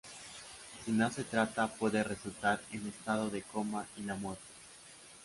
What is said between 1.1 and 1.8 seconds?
se trata,